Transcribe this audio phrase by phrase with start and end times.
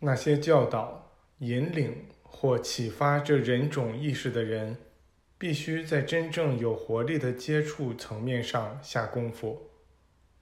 [0.00, 4.76] 那些教导、引领或启发这人种意识的人，
[5.36, 9.70] 必须在真正有活力的接触层面上下功夫。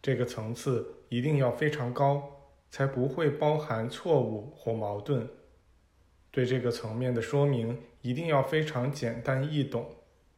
[0.00, 5.28] 这个层次一定要非常高，才不会包含错误或矛盾。
[6.30, 9.86] 对这个层面的说明一定要非常简单易懂，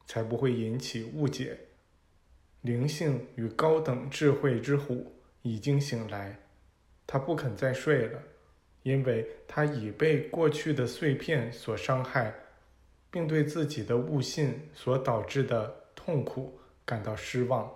[0.07, 1.57] 才不会引起误解。
[2.62, 5.12] 灵性与高等智慧之虎
[5.43, 6.41] 已经醒来，
[7.07, 8.21] 他不肯再睡了，
[8.85, 12.33] 因为他已被过去的碎片所伤害，
[13.10, 17.70] 并对自己的悟性所导致的痛苦感到失望。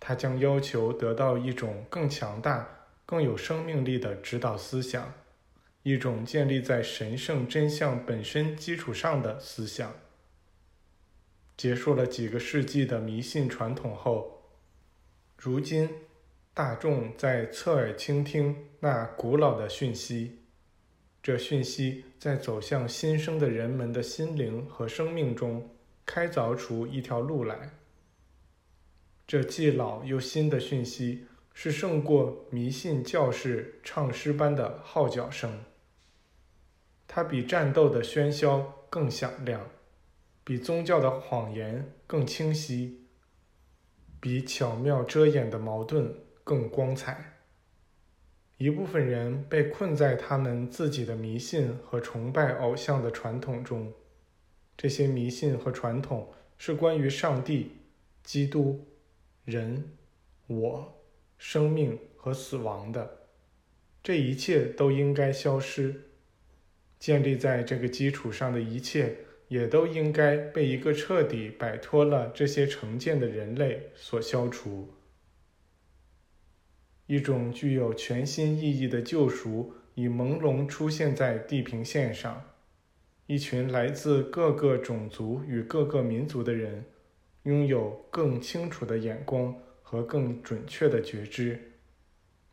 [0.00, 2.68] 他将要求得到一种更强大、
[3.06, 5.14] 更有生命力的指导思想。
[5.84, 9.92] 一种建立在神圣真相本身基础上的思想。
[11.56, 14.42] 结束了几个世纪的迷信传统后，
[15.36, 15.88] 如今
[16.54, 20.40] 大众在侧耳倾听那古老的讯息。
[21.22, 27.70] 这讯息在走向新生的人们的心灵和生命中开凿出一条路来。
[29.26, 35.64] 这既老又新的讯息是胜过迷信教士唱诗般的号角声。
[37.08, 39.70] 它比战斗的喧嚣更响亮，
[40.44, 43.06] 比宗教的谎言更清晰，
[44.20, 46.14] 比巧妙遮掩的矛盾
[46.44, 47.38] 更光彩。
[48.58, 53.92] 一部分人被困在他们自己的迷信和崇拜偶像的传统中，
[54.76, 57.72] 这些迷信和传统是关于上帝、
[58.22, 58.86] 基督、
[59.44, 59.90] 人、
[60.46, 61.02] 我、
[61.38, 63.18] 生命和死亡的，
[64.00, 66.08] 这一切都应该消失。
[67.00, 69.16] 建立在这个基础上的一切，
[69.48, 74.88] 也都应该被一个彻底摆脱了这些成见的人类所消除。
[77.12, 82.42] 一种具有全新意义的救赎已朦胧出现在地平线上。
[83.26, 86.86] 一群来自各个种族与各个民族的人，
[87.42, 91.60] 拥有更清楚的眼光和更准确的觉知。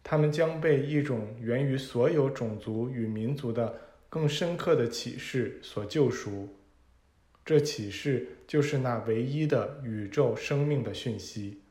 [0.04, 3.80] 他们将被一种源于所有种族与民族的。
[4.10, 6.50] 更深刻的启示所救赎，
[7.46, 11.62] 这启示就是那唯一的宇宙生命的讯息。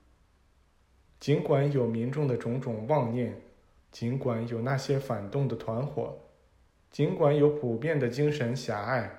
[1.20, 3.40] 尽管有民众的种种妄念，
[3.90, 6.18] 尽管有那些反动的团伙，
[6.90, 9.10] 尽管有普遍的精神狭隘，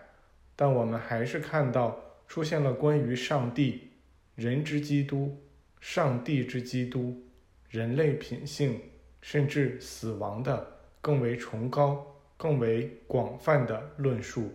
[0.56, 3.90] 但我们还是看到出现了关于上帝、
[4.36, 5.38] 人之基督、
[5.80, 7.22] 上帝之基督、
[7.70, 8.80] 人类品性，
[9.22, 12.06] 甚至死亡的更为崇高。
[12.42, 14.50] 更为广泛的论述，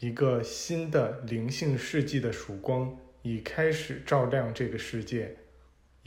[0.00, 5.36] 一个新的灵性世纪的曙光已开始照亮这个世界，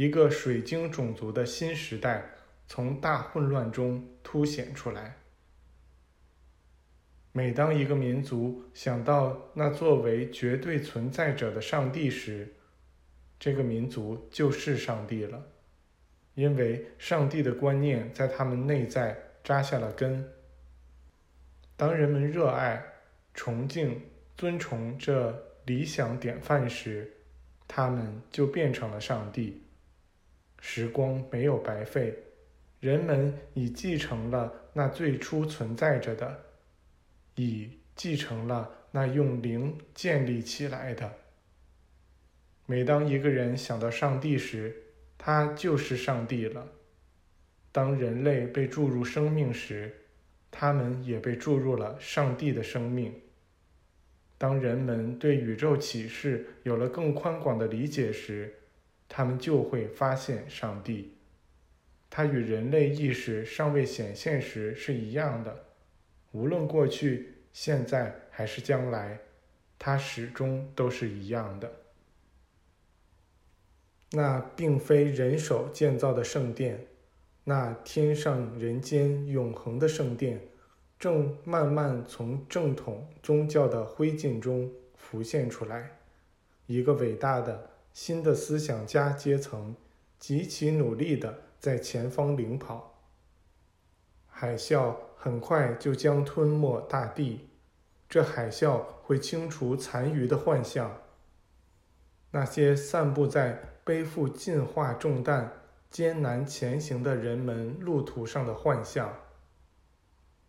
[0.02, 2.28] 一个水晶种族的新时代
[2.68, 5.16] 从大混乱中凸显出来。
[7.32, 12.52] 每当一个民族想到那作为绝对存在者的上帝时，
[13.40, 15.46] 这个民族就是上帝了，
[16.34, 19.16] 因为上帝的观念在他们内在。
[19.44, 20.28] 扎下了根。
[21.76, 22.84] 当人们热爱、
[23.36, 24.02] 崇敬、
[24.36, 27.12] 尊崇这理想典范时，
[27.68, 29.61] 他们就变成了上帝。
[30.74, 32.18] 时光没有白费，
[32.80, 36.46] 人们已继承了那最初存在着的，
[37.36, 41.14] 已继承了那用灵建立起来的。
[42.66, 44.74] 每当一个人想到上帝时，
[45.18, 46.66] 他就是上帝了。
[47.74, 49.94] 当人类被注入生命时，
[50.50, 53.14] 他们也被注入了上帝的生命。
[54.38, 58.61] 当人们对宇宙启示有了更宽广的理解时，
[59.14, 61.18] 他们就会发现上帝。
[62.10, 65.66] 他与人类意识尚未显现时是一样的，
[66.32, 69.20] 无论过去、现在还是将来，
[69.78, 71.70] 他始终都是一样的。
[74.12, 76.88] 那并非人手建造的圣殿。
[77.44, 80.40] 那天上人间永恒的圣殿，
[80.98, 85.98] 正慢慢从正统宗教的灰烬中浮现出来。
[86.68, 89.76] 一个伟大的新的思想家阶层，
[90.18, 93.04] 极其努力地在前方领跑。
[94.28, 97.50] 海啸很快就将吞没大地，
[98.10, 101.02] 这海啸会清除残余的幻象。
[102.32, 105.58] 那些散布在背负进化重担。
[105.92, 109.14] 艰难前行的人们路途上的幻象。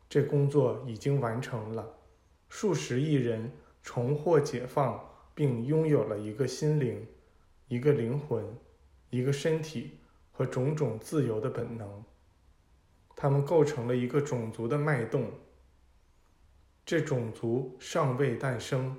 [0.09, 1.99] 这工作已经完成了，
[2.49, 3.51] 数十亿人
[3.83, 5.05] 重获解放，
[5.35, 7.05] 并拥有了一个心灵、
[7.73, 8.45] 一个灵魂、
[9.09, 9.99] 一个身体
[10.31, 12.05] 和种种自由的本能。
[13.17, 15.31] 他们构成了一个种族的脉动。
[16.85, 18.95] 这种族尚未诞生，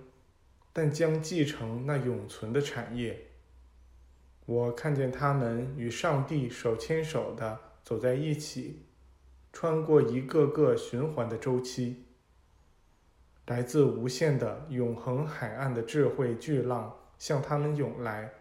[0.72, 3.28] 但将继承那永存的产业。
[4.48, 8.88] 我看见他们与上帝手牵手的走在一起，
[9.52, 12.06] 穿过一个个循环的周期。
[13.46, 18.34] 来自无限的永恒海岸的智慧巨浪向他们涌来，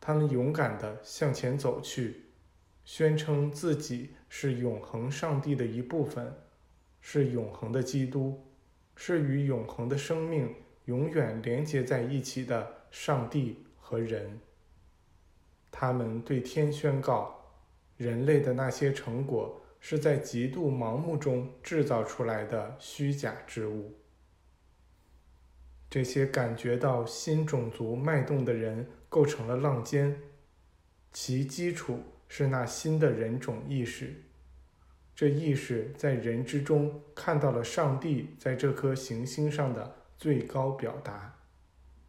[0.00, 2.24] 他们勇敢地向前走去，
[2.84, 6.34] 宣称自己是永恒上帝的一部分，
[7.00, 8.42] 是永恒的基督，
[8.96, 10.54] 是与永恒的生命
[10.86, 14.40] 永远连接在一起的上帝和人。
[15.70, 17.38] 他们对天宣告：
[17.96, 23.94] 人类的那些成果是在极度盲目中制造出来的虚假之物。
[25.88, 30.18] 这些感觉到新种族脉动的人构成了浪尖，
[31.12, 34.22] 其基础是那新的人种意识。
[35.14, 41.39] 这意识在人之中看到了上帝在这颗行星上的最高表达。